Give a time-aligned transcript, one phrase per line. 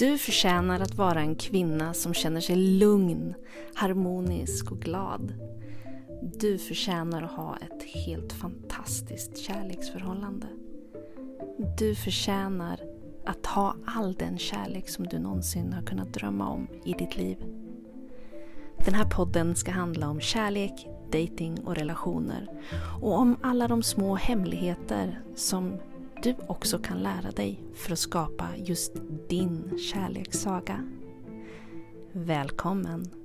[0.00, 3.34] Du förtjänar att vara en kvinna som känner sig lugn,
[3.74, 5.34] harmonisk och glad.
[6.40, 10.46] Du förtjänar att ha ett helt fantastiskt kärleksförhållande.
[11.78, 12.80] Du förtjänar
[13.26, 17.44] att ha all den kärlek som du någonsin har kunnat drömma om i ditt liv.
[18.84, 22.48] Den här podden ska handla om kärlek, dating och relationer
[23.02, 25.78] och om alla de små hemligheter som
[26.22, 28.92] du också kan lära dig för att skapa just
[29.28, 30.84] din kärlekssaga.
[32.12, 33.19] Välkommen!